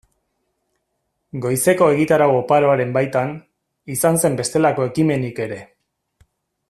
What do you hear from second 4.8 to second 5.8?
ekimenik ere.